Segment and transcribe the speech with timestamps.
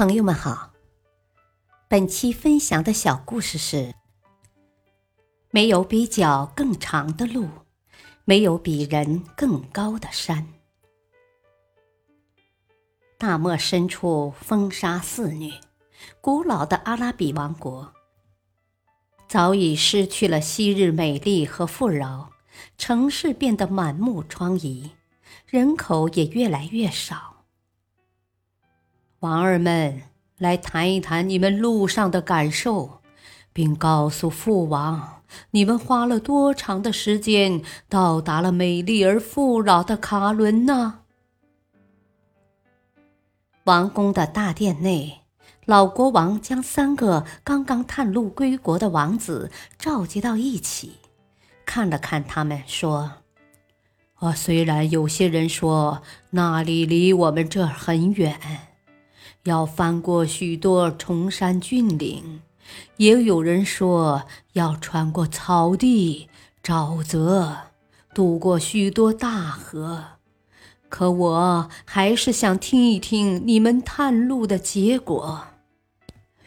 [0.00, 0.72] 朋友们好，
[1.86, 3.94] 本期分享的小故事是：
[5.50, 7.46] 没有比脚更长的路，
[8.24, 10.46] 没有比人更高的山。
[13.18, 15.52] 大漠深处风沙肆虐，
[16.22, 17.92] 古老的阿拉比王国
[19.28, 22.30] 早已失去了昔日美丽和富饶，
[22.78, 24.92] 城市变得满目疮痍，
[25.46, 27.29] 人口也越来越少。
[29.20, 30.00] 王儿们，
[30.38, 33.02] 来谈一谈你们路上的感受，
[33.52, 41.00] 并告诉父王，你们花了多长的时间到达了美丽而富饶的卡伦呢？
[43.64, 45.20] 王宫的大殿内，
[45.66, 50.94] 老国王将三个刚刚探路归国的王子召集到一起，
[51.66, 53.12] 看了看他们，说
[54.16, 56.00] ：“啊，虽然有些人说
[56.30, 58.40] 那里离我们这儿很远。”
[59.44, 62.42] 要翻过许多崇山峻岭，
[62.98, 66.28] 也有人说要穿过草地、
[66.62, 67.56] 沼泽，
[68.14, 70.04] 渡过许多大河。
[70.90, 75.46] 可我还是想听一听你们探路的结果。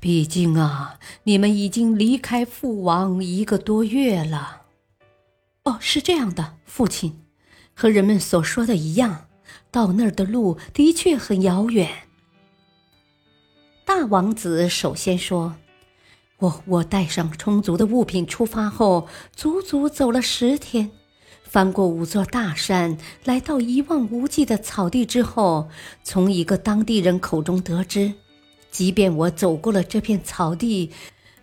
[0.00, 4.62] 毕竟啊，你们已经离开父王一个多月了。
[5.64, 7.20] 哦，是这样的，父亲，
[7.74, 9.26] 和人们所说的一样，
[9.70, 12.07] 到那儿的路的确很遥远。
[13.88, 15.56] 大王子首先说
[16.40, 20.90] ：“我我带上充足的物品出发后，足足走了十天，
[21.42, 25.70] 翻过五座大山，来到一望无际的草地之后，
[26.04, 28.12] 从一个当地人口中得知，
[28.70, 30.92] 即便我走过了这片草地，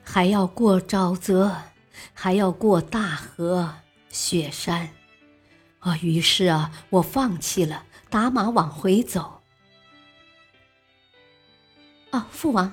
[0.03, 1.51] 还要过沼泽，
[2.13, 3.73] 还要过大河、
[4.11, 4.89] 雪山。
[5.79, 9.31] 啊，于是啊，我放弃了，打马往回走。”
[12.15, 12.71] 啊，父王，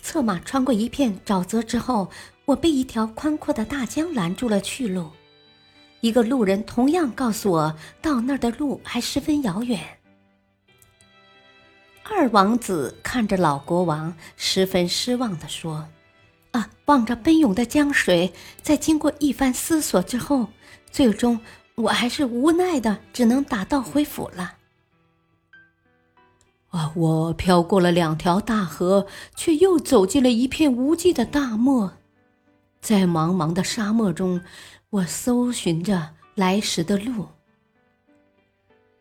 [0.00, 2.08] 策马穿过一片沼泽之后，
[2.46, 5.10] 我被一条宽阔的大江拦住了去路。
[6.00, 9.78] 一个路人同样告诉我，到那儿的路还十分遥远。
[12.02, 15.86] 二王子看着老国王，十分失望地说
[16.52, 18.32] ：“啊，望着奔涌的江水，
[18.62, 20.48] 在经过一番思索之后，
[20.90, 21.38] 最终
[21.74, 24.54] 我还是无奈的，只能打道回府了。”
[26.72, 26.92] 啊！
[26.96, 29.06] 我飘过了两条大河，
[29.36, 31.92] 却又走进了一片无际的大漠。
[32.80, 34.40] 在茫茫的沙漠中，
[34.90, 37.28] 我搜寻着来时的路。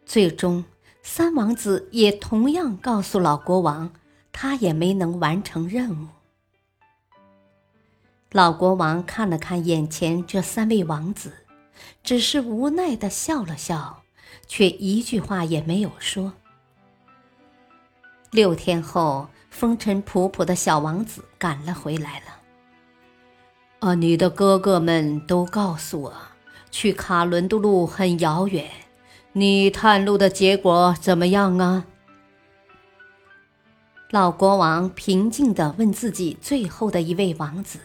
[0.05, 0.65] 最终，
[1.01, 3.91] 三王子也同样告诉老国王，
[4.33, 6.07] 他也没能完成任务。
[8.33, 11.31] 老国王看了看眼前这三位王子，
[12.03, 14.03] 只是无奈的笑了笑，
[14.45, 16.33] 却一句话也没有说。
[18.31, 22.25] 六天后，风尘仆仆的小王子赶了回来了。
[23.79, 26.13] 啊，你的哥哥们都告诉我，
[26.71, 28.71] 去卡伦的路很遥远。
[29.33, 31.85] 你探路的结果怎么样啊？
[34.11, 37.79] 老国王平静地问自己最后的一位王子。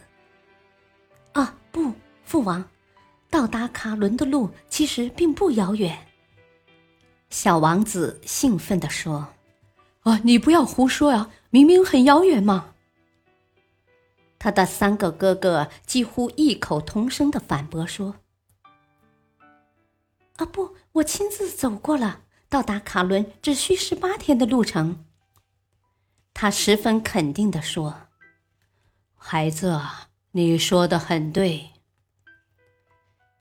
[1.33, 1.93] 啊，不，
[2.25, 2.65] 父王，
[3.29, 5.99] 到达卡伦的路其实并不遥远。
[7.31, 9.27] 小王子兴奋地说。
[10.06, 10.21] 啊！
[10.22, 11.31] 你不要胡说呀！
[11.50, 12.75] 明明很遥远嘛。
[14.39, 18.15] 他的三个哥哥几乎异口同声的反驳说
[20.39, 25.05] ：“啊，不，我亲自走过了，到达卡伦只需十八天的路程。”
[26.33, 28.03] 他十分肯定的说
[29.19, 29.81] ：“孩子，
[30.31, 31.71] 你说的很对。”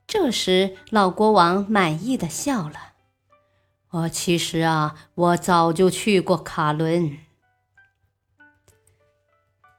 [0.08, 2.85] 这时，老国王满意的笑了。
[3.90, 7.18] 我，其实啊，我早就去过卡伦。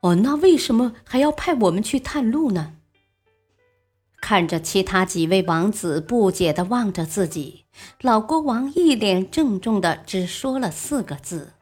[0.01, 2.75] 哦，那为什么还要派我们去探路呢？
[4.19, 7.65] 看着其他几位王子不解的望着自己，
[8.01, 11.53] 老国王一脸郑重的只说了四个字：“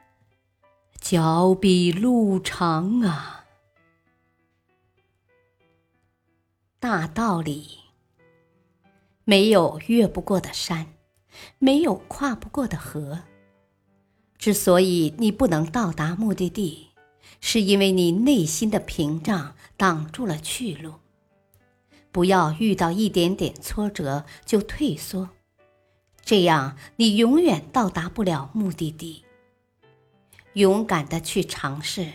[0.99, 3.45] 脚比路长啊！”
[6.79, 7.79] 大道理，
[9.23, 10.94] 没有越不过的山。
[11.59, 13.21] 没有跨不过的河。
[14.37, 16.87] 之所以你不能到达目的地，
[17.39, 20.95] 是因为你内心的屏障挡住了去路。
[22.11, 25.29] 不要遇到一点点挫折就退缩，
[26.23, 29.23] 这样你永远到达不了目的地。
[30.53, 32.13] 勇敢的去尝试，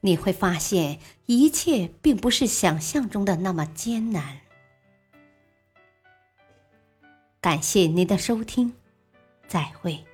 [0.00, 4.40] 你会发现一切并不是想象中的那么艰难。
[7.46, 8.72] 感谢您的收听，
[9.46, 10.04] 再会。